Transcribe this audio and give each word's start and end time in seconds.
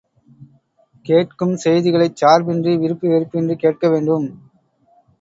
கேட்கும் 1.05 1.53
செய்திகளைச் 1.55 2.15
சார்பின்றி 2.15 2.75
விருப்பு 2.77 3.07
வெறுப்பின்றிக் 3.07 3.59
கேட்க 3.59 3.89
வேண்டும். 3.89 4.27